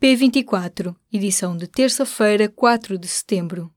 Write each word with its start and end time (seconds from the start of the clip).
P24, 0.00 0.94
edição 1.12 1.56
de 1.56 1.66
terça-feira, 1.66 2.48
4 2.48 2.96
de 2.96 3.08
setembro. 3.08 3.68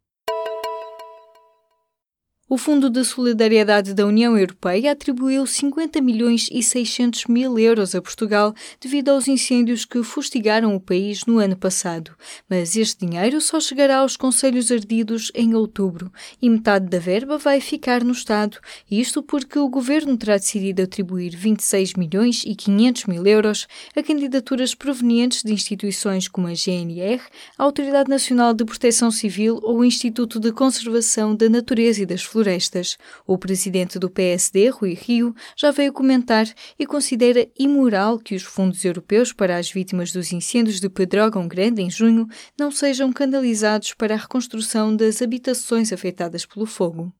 O 2.53 2.57
Fundo 2.57 2.89
de 2.89 3.05
Solidariedade 3.05 3.93
da 3.93 4.05
União 4.05 4.37
Europeia 4.37 4.91
atribuiu 4.91 5.47
50 5.47 6.01
milhões 6.01 6.49
e 6.51 6.61
600 6.61 7.27
mil 7.27 7.57
euros 7.57 7.95
a 7.95 8.01
Portugal 8.01 8.53
devido 8.77 9.07
aos 9.07 9.25
incêndios 9.29 9.85
que 9.85 10.03
fustigaram 10.03 10.75
o 10.75 10.79
país 10.81 11.25
no 11.25 11.39
ano 11.39 11.55
passado. 11.55 12.11
Mas 12.49 12.75
este 12.75 13.05
dinheiro 13.05 13.39
só 13.39 13.57
chegará 13.61 13.99
aos 13.99 14.17
conselhos 14.17 14.69
ardidos 14.69 15.31
em 15.33 15.55
outubro 15.55 16.11
e 16.41 16.49
metade 16.49 16.89
da 16.89 16.99
verba 16.99 17.37
vai 17.37 17.61
ficar 17.61 18.03
no 18.03 18.11
Estado. 18.11 18.57
Isto 18.91 19.23
porque 19.23 19.57
o 19.57 19.69
governo 19.69 20.17
terá 20.17 20.35
decidido 20.35 20.81
atribuir 20.81 21.33
26 21.33 21.93
milhões 21.93 22.43
e 22.45 22.53
500 22.53 23.05
mil 23.05 23.25
euros 23.25 23.65
a 23.95 24.03
candidaturas 24.03 24.75
provenientes 24.75 25.41
de 25.41 25.53
instituições 25.53 26.27
como 26.27 26.47
a 26.47 26.53
GNR, 26.53 27.21
a 27.57 27.63
Autoridade 27.63 28.09
Nacional 28.09 28.53
de 28.53 28.65
Proteção 28.65 29.09
Civil 29.09 29.57
ou 29.63 29.77
o 29.77 29.85
Instituto 29.85 30.37
de 30.37 30.51
Conservação 30.51 31.33
da 31.33 31.47
Natureza 31.47 32.03
e 32.03 32.05
das 32.05 32.21
Florestas 32.21 32.40
florestas. 32.41 32.97
O 33.25 33.37
presidente 33.37 33.99
do 33.99 34.09
PSD, 34.09 34.69
Rui 34.69 34.93
Rio, 34.93 35.35
já 35.55 35.69
veio 35.69 35.93
comentar 35.93 36.47
e 36.77 36.85
considera 36.85 37.47
imoral 37.57 38.17
que 38.17 38.35
os 38.35 38.41
fundos 38.41 38.83
europeus 38.83 39.31
para 39.31 39.57
as 39.57 39.71
vítimas 39.71 40.11
dos 40.11 40.31
incêndios 40.31 40.79
de 40.79 40.89
Pedrógão 40.89 41.47
Grande 41.47 41.81
em 41.81 41.89
junho 41.89 42.27
não 42.57 42.71
sejam 42.71 43.13
canalizados 43.13 43.93
para 43.93 44.15
a 44.15 44.17
reconstrução 44.17 44.95
das 44.95 45.21
habitações 45.21 45.93
afetadas 45.93 46.45
pelo 46.45 46.65
fogo. 46.65 47.13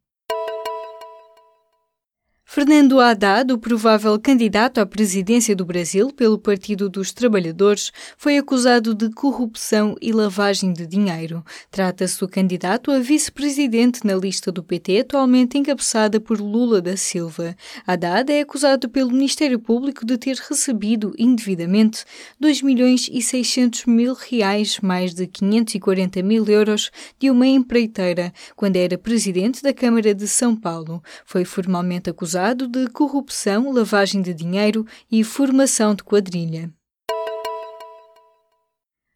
Fernando 2.54 3.00
Haddad, 3.00 3.54
o 3.54 3.58
provável 3.58 4.20
candidato 4.20 4.80
à 4.82 4.86
presidência 4.86 5.56
do 5.56 5.64
Brasil 5.64 6.12
pelo 6.12 6.38
Partido 6.38 6.90
dos 6.90 7.14
Trabalhadores, 7.14 7.94
foi 8.18 8.38
acusado 8.38 8.94
de 8.94 9.10
corrupção 9.10 9.96
e 10.02 10.12
lavagem 10.12 10.74
de 10.74 10.86
dinheiro. 10.86 11.46
Trata-se 11.72 12.20
do 12.20 12.28
candidato 12.28 12.92
a 12.92 13.00
vice-presidente 13.00 14.06
na 14.06 14.16
lista 14.16 14.52
do 14.52 14.62
PT, 14.62 15.00
atualmente 15.00 15.58
encabeçada 15.58 16.20
por 16.20 16.42
Lula 16.42 16.82
da 16.82 16.98
Silva. 16.98 17.56
Haddad 17.88 18.30
é 18.30 18.42
acusado 18.42 18.90
pelo 18.90 19.12
Ministério 19.12 19.58
Público 19.58 20.06
de 20.06 20.18
ter 20.18 20.36
recebido 20.36 21.14
indevidamente 21.18 22.04
2 22.38 22.64
milhões 22.64 23.10
e 23.10 23.22
600 23.22 23.86
mil 23.86 24.14
reais, 24.14 24.78
mais 24.82 25.14
de 25.14 25.26
540 25.26 26.22
mil 26.22 26.46
euros, 26.50 26.92
de 27.18 27.32
uma 27.32 27.48
empreiteira, 27.48 28.34
quando 28.58 28.76
era 28.76 28.98
presidente 28.98 29.64
da 29.64 29.74
Câmara 29.74 30.14
de 30.14 30.28
São 30.28 30.54
Paulo. 30.54 31.02
Foi 31.26 31.46
formalmente 31.46 32.10
acusado 32.10 32.41
acusado 32.42 32.68
de 32.68 32.88
corrupção, 32.88 33.72
lavagem 33.72 34.20
de 34.20 34.34
dinheiro 34.34 34.84
e 35.12 35.24
formação 35.24 35.94
de 35.94 36.04
quadrilha. 36.04 36.74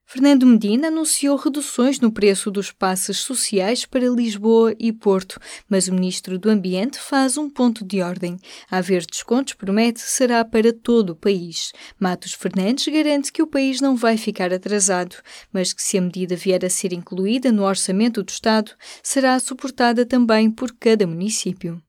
Fernando 0.05 0.45
Medina 0.45 0.89
anunciou 0.89 1.35
reduções 1.35 1.99
no 1.99 2.11
preço 2.11 2.51
dos 2.51 2.71
passes 2.71 3.17
sociais 3.17 3.83
para 3.83 4.07
Lisboa 4.07 4.75
e 4.79 4.93
Porto, 4.93 5.39
mas 5.67 5.87
o 5.87 5.93
ministro 5.93 6.37
do 6.37 6.49
Ambiente 6.49 6.99
faz 6.99 7.35
um 7.35 7.49
ponto 7.49 7.83
de 7.83 8.01
ordem. 8.01 8.37
Haver 8.69 9.03
descontos, 9.05 9.55
promete, 9.55 9.99
será 9.99 10.45
para 10.45 10.71
todo 10.71 11.09
o 11.09 11.15
país. 11.15 11.71
Matos 11.99 12.33
Fernandes 12.33 12.87
garante 12.87 13.31
que 13.31 13.41
o 13.41 13.47
país 13.47 13.81
não 13.81 13.95
vai 13.95 14.17
ficar 14.17 14.53
atrasado, 14.53 15.15
mas 15.51 15.73
que 15.73 15.81
se 15.81 15.97
a 15.97 16.01
medida 16.01 16.35
vier 16.35 16.63
a 16.63 16.69
ser 16.69 16.93
incluída 16.93 17.51
no 17.51 17.63
orçamento 17.63 18.21
do 18.21 18.29
Estado, 18.29 18.71
será 19.01 19.37
suportada 19.39 20.05
também 20.05 20.51
por 20.51 20.71
cada 20.79 21.07
município. 21.07 21.81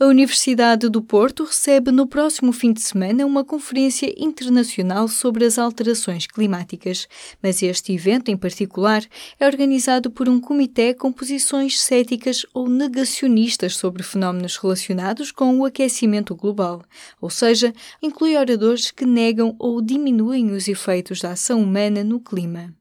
A 0.00 0.06
Universidade 0.06 0.88
do 0.88 1.02
Porto 1.02 1.42
recebe 1.42 1.90
no 1.90 2.06
próximo 2.06 2.52
fim 2.52 2.72
de 2.72 2.80
semana 2.80 3.26
uma 3.26 3.44
conferência 3.44 4.14
internacional 4.16 5.08
sobre 5.08 5.44
as 5.44 5.58
alterações 5.58 6.24
climáticas, 6.24 7.08
mas 7.42 7.64
este 7.64 7.94
evento 7.94 8.30
em 8.30 8.36
particular 8.36 9.04
é 9.40 9.44
organizado 9.44 10.08
por 10.08 10.28
um 10.28 10.40
comitê 10.40 10.94
com 10.94 11.10
posições 11.10 11.80
céticas 11.80 12.46
ou 12.54 12.68
negacionistas 12.68 13.74
sobre 13.74 14.04
fenómenos 14.04 14.56
relacionados 14.56 15.32
com 15.32 15.58
o 15.58 15.64
aquecimento 15.64 16.32
global, 16.36 16.84
ou 17.20 17.28
seja, 17.28 17.74
inclui 18.00 18.36
oradores 18.36 18.92
que 18.92 19.04
negam 19.04 19.56
ou 19.58 19.82
diminuem 19.82 20.52
os 20.52 20.68
efeitos 20.68 21.20
da 21.20 21.32
ação 21.32 21.60
humana 21.60 22.04
no 22.04 22.20
clima. 22.20 22.77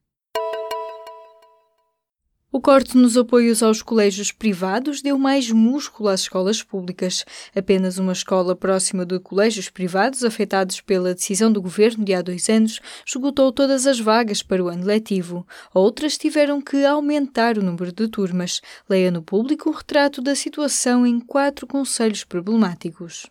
O 2.58 2.60
corte 2.60 2.98
nos 2.98 3.16
apoios 3.16 3.62
aos 3.62 3.84
colégios 3.84 4.32
privados 4.32 5.00
deu 5.00 5.16
mais 5.20 5.52
músculo 5.52 6.10
às 6.10 6.22
escolas 6.22 6.64
públicas. 6.64 7.24
Apenas 7.56 8.00
uma 8.00 8.14
escola 8.14 8.56
próxima 8.56 9.06
de 9.06 9.20
colégios 9.20 9.70
privados 9.70 10.24
afetados 10.24 10.82
pela 10.82 11.14
decisão 11.14 11.52
do 11.52 11.62
governo 11.62 12.04
de 12.04 12.16
há 12.16 12.22
dois 12.24 12.50
anos 12.50 12.82
esgotou 13.06 13.52
todas 13.52 13.86
as 13.86 14.00
vagas 14.00 14.42
para 14.42 14.64
o 14.64 14.70
ano 14.70 14.88
letivo. 14.88 15.46
Outras 15.72 16.18
tiveram 16.18 16.60
que 16.60 16.84
aumentar 16.84 17.60
o 17.60 17.64
número 17.64 17.92
de 17.92 18.08
turmas. 18.08 18.60
Leia 18.90 19.12
no 19.12 19.22
público 19.22 19.70
um 19.70 19.74
retrato 19.74 20.20
da 20.20 20.34
situação 20.34 21.06
em 21.06 21.20
quatro 21.20 21.68
conselhos 21.68 22.24
problemáticos. 22.24 23.28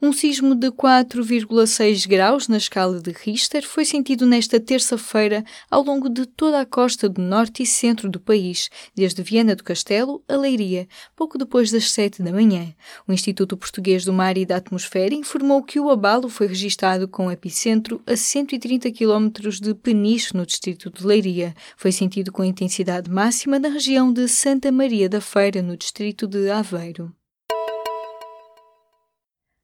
Um 0.00 0.12
sismo 0.12 0.54
de 0.54 0.70
4,6 0.70 2.06
graus 2.06 2.46
na 2.46 2.56
escala 2.56 3.00
de 3.00 3.10
Richter 3.10 3.66
foi 3.66 3.84
sentido 3.84 4.26
nesta 4.26 4.60
terça-feira 4.60 5.44
ao 5.68 5.82
longo 5.82 6.08
de 6.08 6.24
toda 6.24 6.60
a 6.60 6.64
costa 6.64 7.08
do 7.08 7.20
norte 7.20 7.64
e 7.64 7.66
centro 7.66 8.08
do 8.08 8.20
país, 8.20 8.70
desde 8.94 9.24
Viana 9.24 9.56
do 9.56 9.64
Castelo 9.64 10.22
a 10.28 10.36
Leiria, 10.36 10.86
pouco 11.16 11.36
depois 11.36 11.72
das 11.72 11.90
7 11.90 12.22
da 12.22 12.30
manhã. 12.30 12.72
O 13.08 13.12
Instituto 13.12 13.56
Português 13.56 14.04
do 14.04 14.12
Mar 14.12 14.38
e 14.38 14.46
da 14.46 14.58
Atmosfera 14.58 15.12
informou 15.12 15.64
que 15.64 15.80
o 15.80 15.90
abalo 15.90 16.28
foi 16.28 16.46
registado 16.46 17.08
com 17.08 17.28
epicentro 17.28 18.00
a 18.06 18.14
130 18.14 18.92
km 18.92 19.50
de 19.60 19.74
Peniche, 19.74 20.32
no 20.32 20.46
distrito 20.46 20.92
de 20.92 21.04
Leiria. 21.04 21.52
Foi 21.76 21.90
sentido 21.90 22.30
com 22.30 22.44
intensidade 22.44 23.10
máxima 23.10 23.58
na 23.58 23.68
região 23.68 24.12
de 24.12 24.28
Santa 24.28 24.70
Maria 24.70 25.08
da 25.08 25.20
Feira, 25.20 25.60
no 25.60 25.76
distrito 25.76 26.28
de 26.28 26.48
Aveiro. 26.50 27.17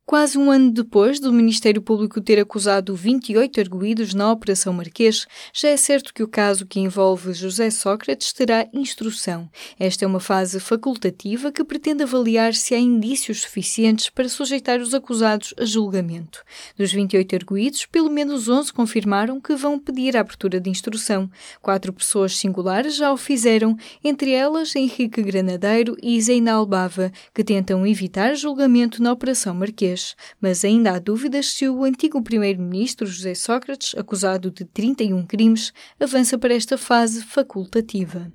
Quase 0.07 0.37
um 0.37 0.51
ano 0.51 0.71
depois 0.71 1.19
do 1.19 1.33
Ministério 1.33 1.81
Público 1.81 2.21
ter 2.21 2.39
acusado 2.39 2.95
28 2.95 3.59
arguídos 3.59 4.13
na 4.13 4.31
Operação 4.31 4.75
Marquês, 4.75 5.27
já 5.51 5.71
é 5.71 5.79
certo 5.79 6.13
que 6.13 6.23
o 6.23 6.29
caso 6.29 6.67
que 6.67 6.79
envolve 6.79 7.33
José 7.33 7.71
Sócrates 7.71 8.31
terá 8.31 8.69
instrução. 8.71 9.49
Esta 9.81 10.05
é 10.05 10.07
uma 10.07 10.21
fase 10.21 10.61
facultativa 10.61 11.51
que 11.51 11.65
pretende 11.65 12.03
avaliar 12.03 12.53
se 12.53 12.75
há 12.75 12.79
indícios 12.79 13.41
suficientes 13.41 14.11
para 14.11 14.29
sujeitar 14.29 14.79
os 14.79 14.93
acusados 14.93 15.55
a 15.59 15.65
julgamento. 15.65 16.45
Dos 16.77 16.93
28 16.93 17.37
arguídos, 17.37 17.87
pelo 17.87 18.11
menos 18.11 18.47
11 18.47 18.75
confirmaram 18.75 19.41
que 19.41 19.57
vão 19.57 19.79
pedir 19.79 20.19
a 20.19 20.21
abertura 20.21 20.61
de 20.61 20.69
instrução. 20.69 21.31
Quatro 21.63 21.95
pessoas 21.95 22.37
singulares 22.37 22.95
já 22.95 23.11
o 23.11 23.17
fizeram, 23.17 23.75
entre 24.05 24.33
elas 24.33 24.77
Henrique 24.77 25.23
Granadeiro 25.23 25.97
e 26.03 26.21
Zeinal 26.21 26.67
Bava, 26.67 27.11
que 27.33 27.43
tentam 27.43 27.87
evitar 27.87 28.35
julgamento 28.35 29.03
na 29.03 29.11
Operação 29.11 29.55
Marquês 29.55 29.94
mas 30.41 30.65
ainda 30.65 30.93
há 30.93 30.99
dúvidas 30.99 31.47
se 31.47 31.69
o 31.69 31.85
antigo 31.85 32.23
primeiro-ministro 32.23 33.07
José 33.07 33.35
Sócrates, 33.35 33.95
acusado 33.97 34.51
de 34.51 34.65
31 34.65 35.27
crimes, 35.27 35.73
avança 35.99 36.39
para 36.39 36.55
esta 36.55 36.77
fase 36.77 37.23
facultativa. 37.23 38.33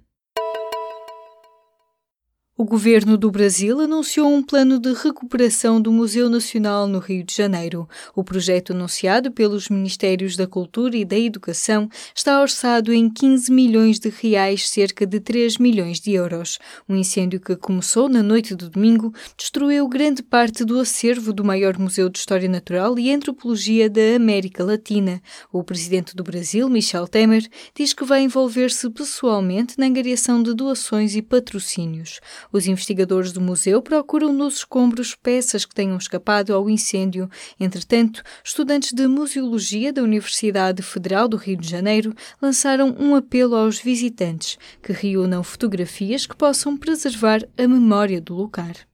O 2.61 2.65
governo 2.65 3.17
do 3.17 3.31
Brasil 3.31 3.79
anunciou 3.79 4.27
um 4.27 4.43
plano 4.43 4.79
de 4.79 4.91
recuperação 4.91 5.79
do 5.79 5.93
Museu 5.93 6.29
Nacional 6.29 6.89
no 6.89 6.99
Rio 6.99 7.23
de 7.23 7.33
Janeiro. 7.33 7.87
O 8.13 8.21
projeto 8.21 8.73
anunciado 8.73 9.31
pelos 9.31 9.69
Ministérios 9.69 10.35
da 10.35 10.45
Cultura 10.45 10.97
e 10.97 11.05
da 11.05 11.17
Educação 11.17 11.89
está 12.13 12.41
orçado 12.41 12.91
em 12.91 13.09
15 13.09 13.49
milhões 13.49 13.97
de 13.97 14.09
reais, 14.09 14.69
cerca 14.69 15.07
de 15.07 15.21
3 15.21 15.57
milhões 15.57 16.01
de 16.01 16.11
euros. 16.11 16.59
Um 16.89 16.97
incêndio 16.97 17.39
que 17.39 17.55
começou 17.55 18.09
na 18.09 18.21
noite 18.21 18.53
do 18.53 18.69
domingo 18.69 19.13
destruiu 19.37 19.87
grande 19.87 20.21
parte 20.21 20.65
do 20.65 20.81
acervo 20.81 21.31
do 21.31 21.45
maior 21.45 21.79
museu 21.79 22.09
de 22.09 22.19
História 22.19 22.49
Natural 22.49 22.99
e 22.99 23.09
Antropologia 23.09 23.89
da 23.89 24.17
América 24.17 24.65
Latina. 24.65 25.21
O 25.49 25.63
presidente 25.63 26.13
do 26.13 26.25
Brasil, 26.25 26.67
Michel 26.67 27.07
Temer, 27.07 27.47
diz 27.73 27.93
que 27.93 28.03
vai 28.03 28.21
envolver-se 28.23 28.89
pessoalmente 28.89 29.75
na 29.77 29.85
angariação 29.85 30.43
de 30.43 30.53
doações 30.53 31.15
e 31.15 31.21
patrocínios. 31.21 32.19
Os 32.51 32.67
investigadores 32.67 33.31
do 33.31 33.39
museu 33.39 33.81
procuram 33.81 34.33
nos 34.33 34.57
escombros 34.57 35.15
peças 35.15 35.65
que 35.65 35.75
tenham 35.75 35.97
escapado 35.97 36.53
ao 36.53 36.69
incêndio. 36.69 37.29
Entretanto, 37.59 38.23
estudantes 38.43 38.91
de 38.91 39.07
museologia 39.07 39.93
da 39.93 40.01
Universidade 40.01 40.81
Federal 40.81 41.27
do 41.27 41.37
Rio 41.37 41.57
de 41.57 41.69
Janeiro 41.69 42.13
lançaram 42.41 42.95
um 42.99 43.15
apelo 43.15 43.55
aos 43.55 43.79
visitantes 43.79 44.57
que 44.81 44.91
reúnam 44.91 45.43
fotografias 45.43 46.25
que 46.25 46.35
possam 46.35 46.75
preservar 46.75 47.41
a 47.57 47.67
memória 47.67 48.19
do 48.19 48.33
lugar. 48.33 48.88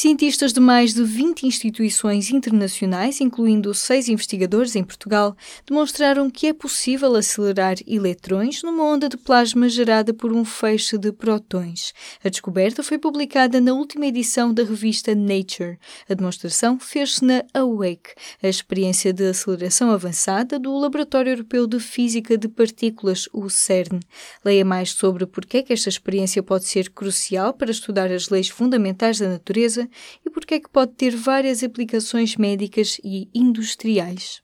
Cientistas 0.00 0.54
de 0.54 0.60
mais 0.60 0.94
de 0.94 1.04
20 1.04 1.46
instituições 1.46 2.30
internacionais, 2.30 3.20
incluindo 3.20 3.74
seis 3.74 4.08
investigadores 4.08 4.74
em 4.74 4.82
Portugal, 4.82 5.36
demonstraram 5.68 6.30
que 6.30 6.46
é 6.46 6.54
possível 6.54 7.14
acelerar 7.14 7.76
eletrões 7.86 8.62
numa 8.62 8.82
onda 8.82 9.10
de 9.10 9.18
plasma 9.18 9.68
gerada 9.68 10.14
por 10.14 10.32
um 10.32 10.42
feixe 10.42 10.96
de 10.96 11.12
prótons. 11.12 11.92
A 12.24 12.30
descoberta 12.30 12.82
foi 12.82 12.96
publicada 12.96 13.60
na 13.60 13.74
última 13.74 14.06
edição 14.06 14.54
da 14.54 14.64
revista 14.64 15.14
Nature. 15.14 15.78
A 16.08 16.14
demonstração 16.14 16.80
fez-se 16.80 17.22
na 17.22 17.44
AWAKE, 17.52 18.14
a 18.42 18.48
experiência 18.48 19.12
de 19.12 19.28
aceleração 19.28 19.90
avançada 19.90 20.58
do 20.58 20.74
Laboratório 20.78 21.32
Europeu 21.32 21.66
de 21.66 21.78
Física 21.78 22.38
de 22.38 22.48
Partículas, 22.48 23.28
o 23.34 23.50
CERN. 23.50 24.00
Leia 24.42 24.64
mais 24.64 24.92
sobre 24.92 25.26
por 25.26 25.44
que 25.44 25.62
esta 25.68 25.90
experiência 25.90 26.42
pode 26.42 26.64
ser 26.64 26.88
crucial 26.88 27.52
para 27.52 27.70
estudar 27.70 28.10
as 28.10 28.30
leis 28.30 28.48
fundamentais 28.48 29.18
da 29.18 29.28
natureza 29.28 29.89
e 30.24 30.30
porque 30.30 30.54
é 30.54 30.60
que 30.60 30.68
pode 30.68 30.92
ter 30.92 31.14
várias 31.14 31.62
aplicações 31.62 32.36
médicas 32.36 33.00
e 33.04 33.28
industriais. 33.34 34.42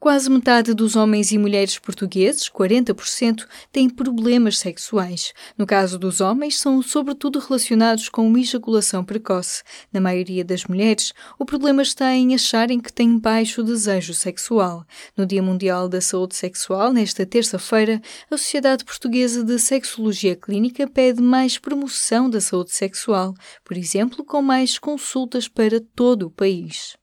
Quase 0.00 0.30
metade 0.30 0.74
dos 0.74 0.94
homens 0.94 1.32
e 1.32 1.38
mulheres 1.38 1.76
portugueses, 1.76 2.48
40%, 2.48 3.44
têm 3.72 3.90
problemas 3.90 4.56
sexuais. 4.56 5.32
No 5.58 5.66
caso 5.66 5.98
dos 5.98 6.20
homens, 6.20 6.56
são 6.56 6.80
sobretudo 6.80 7.40
relacionados 7.40 8.08
com 8.08 8.38
ejaculação 8.38 9.04
precoce. 9.04 9.64
Na 9.92 10.00
maioria 10.00 10.44
das 10.44 10.66
mulheres, 10.66 11.12
o 11.36 11.44
problema 11.44 11.82
está 11.82 12.14
em 12.14 12.32
acharem 12.32 12.78
que 12.78 12.92
têm 12.92 13.18
baixo 13.18 13.64
desejo 13.64 14.14
sexual. 14.14 14.86
No 15.16 15.26
Dia 15.26 15.42
Mundial 15.42 15.88
da 15.88 16.00
Saúde 16.00 16.36
Sexual, 16.36 16.92
nesta 16.92 17.26
terça-feira, 17.26 18.00
a 18.30 18.36
Sociedade 18.38 18.84
Portuguesa 18.84 19.42
de 19.42 19.58
Sexologia 19.58 20.36
Clínica 20.36 20.86
pede 20.86 21.20
mais 21.20 21.58
promoção 21.58 22.30
da 22.30 22.40
saúde 22.40 22.70
sexual, 22.70 23.34
por 23.64 23.76
exemplo, 23.76 24.24
com 24.24 24.40
mais 24.40 24.78
consultas 24.78 25.48
para 25.48 25.80
todo 25.80 26.28
o 26.28 26.30
país. 26.30 26.96